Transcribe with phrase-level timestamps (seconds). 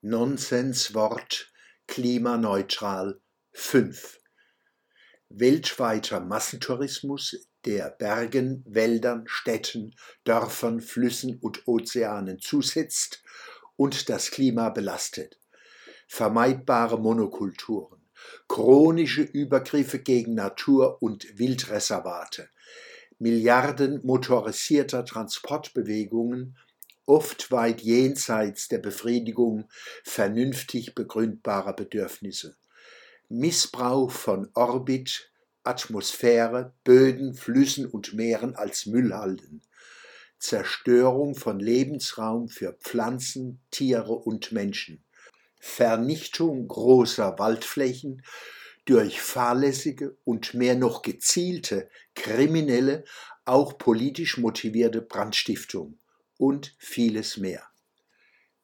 [0.00, 1.52] Nonsenswort
[1.88, 4.20] klimaneutral 5
[5.28, 13.24] Weltweiter Massentourismus, der Bergen, Wäldern, Städten, Dörfern, Flüssen und Ozeanen zusetzt
[13.74, 15.40] und das Klima belastet.
[16.06, 18.00] Vermeidbare Monokulturen,
[18.46, 22.48] chronische Übergriffe gegen Natur- und Wildreservate,
[23.18, 26.56] Milliarden motorisierter Transportbewegungen
[27.08, 29.68] oft weit jenseits der Befriedigung
[30.04, 32.56] vernünftig begründbarer Bedürfnisse.
[33.30, 35.32] Missbrauch von Orbit,
[35.64, 39.62] Atmosphäre, Böden, Flüssen und Meeren als Müllhalden.
[40.38, 45.02] Zerstörung von Lebensraum für Pflanzen, Tiere und Menschen.
[45.58, 48.22] Vernichtung großer Waldflächen
[48.84, 53.04] durch fahrlässige und mehr noch gezielte kriminelle,
[53.44, 55.98] auch politisch motivierte Brandstiftung
[56.38, 57.62] und vieles mehr.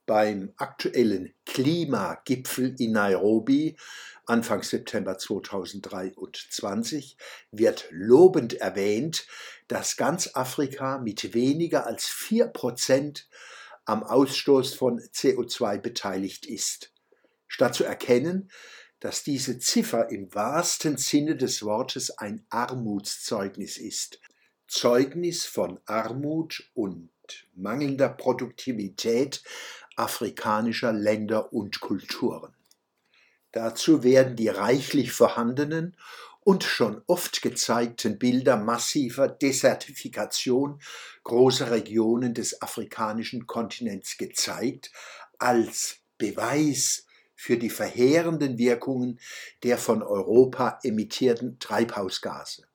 [0.06, 3.77] Beim aktuellen Klimagipfel in Nairobi
[4.27, 7.16] Anfang September 2023
[7.50, 9.27] wird lobend erwähnt,
[9.69, 13.25] dass ganz Afrika mit weniger als 4%
[13.84, 16.92] am Ausstoß von CO2 beteiligt ist.
[17.47, 18.50] Statt zu erkennen,
[19.00, 24.20] dass diese Ziffer im wahrsten Sinne des Wortes ein Armutszeugnis ist,
[24.66, 27.11] Zeugnis von Armut und
[27.55, 29.42] mangelnder Produktivität
[29.97, 32.55] afrikanischer Länder und Kulturen.
[33.53, 35.97] Dazu werden die reichlich vorhandenen
[36.41, 40.81] und schon oft gezeigten Bilder massiver Desertifikation
[41.22, 44.92] großer Regionen des afrikanischen Kontinents gezeigt,
[45.38, 49.19] als Beweis für die verheerenden Wirkungen
[49.62, 52.66] der von Europa emittierten Treibhausgase.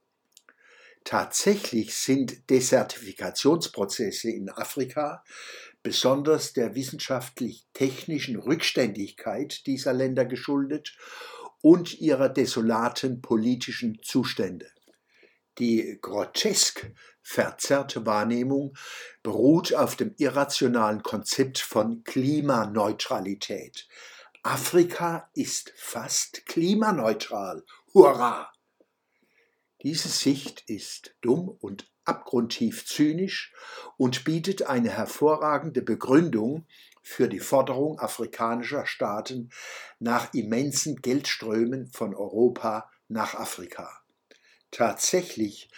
[1.03, 5.23] Tatsächlich sind Desertifikationsprozesse in Afrika
[5.81, 10.97] besonders der wissenschaftlich-technischen Rückständigkeit dieser Länder geschuldet
[11.61, 14.71] und ihrer desolaten politischen Zustände.
[15.57, 16.91] Die grotesk
[17.21, 18.75] verzerrte Wahrnehmung
[19.23, 23.87] beruht auf dem irrationalen Konzept von Klimaneutralität.
[24.43, 27.65] Afrika ist fast klimaneutral.
[27.93, 28.51] Hurra!
[29.81, 33.53] Diese Sicht ist dumm und abgrundtief zynisch
[33.95, 36.65] und bietet eine hervorragende Begründung
[37.01, 39.51] für die Forderung afrikanischer Staaten
[39.99, 44.01] nach immensen Geldströmen von Europa nach Afrika.
[44.71, 45.69] Tatsächlich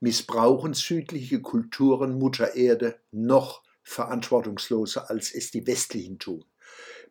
[0.00, 6.44] missbrauchen südliche Kulturen Mutter Erde noch verantwortungsloser, als es die westlichen tun.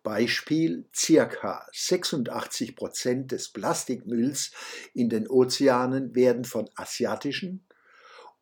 [0.04, 4.52] Beispiel, circa 86 Prozent des Plastikmülls
[4.94, 7.66] in den Ozeanen werden von asiatischen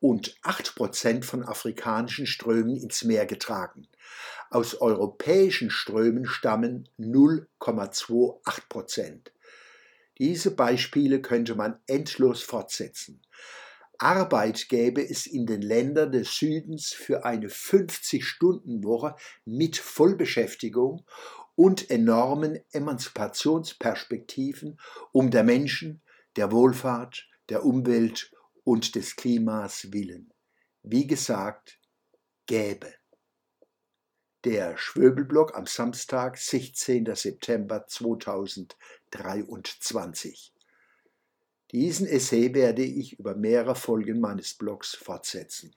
[0.00, 3.88] und 8 Prozent von afrikanischen Strömen ins Meer getragen.
[4.50, 9.32] Aus europäischen Strömen stammen 0,28 Prozent.
[10.18, 13.20] Diese Beispiele könnte man endlos fortsetzen.
[13.98, 21.04] Arbeit gäbe es in den Ländern des Südens für eine 50-Stunden-Woche mit Vollbeschäftigung
[21.58, 24.78] und enormen Emanzipationsperspektiven
[25.10, 26.00] um der Menschen,
[26.36, 28.32] der Wohlfahrt, der Umwelt
[28.62, 30.32] und des Klimas willen.
[30.84, 31.80] Wie gesagt,
[32.46, 32.94] gäbe.
[34.44, 37.12] Der Schwöbelblock am Samstag, 16.
[37.16, 40.54] September 2023.
[41.72, 45.74] Diesen Essay werde ich über mehrere Folgen meines Blogs fortsetzen.